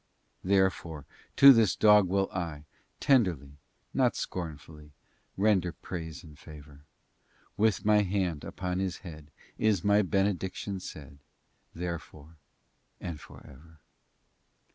[0.43, 1.05] XIV Therefore
[1.35, 2.65] to this dog will I,
[2.99, 3.59] Tenderly,
[3.93, 4.93] not scornfully,
[5.37, 6.85] Render praise and favor:
[7.55, 9.29] With my hand upon his head,
[9.59, 11.19] Is my benediction said
[11.75, 12.37] Therefore
[12.99, 13.77] and forever.